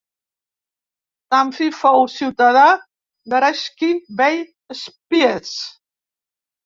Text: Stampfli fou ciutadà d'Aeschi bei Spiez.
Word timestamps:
Stampfli 1.25 1.67
fou 1.81 2.07
ciutadà 2.13 2.65
d'Aeschi 3.35 3.93
bei 4.23 4.43
Spiez. 4.81 5.53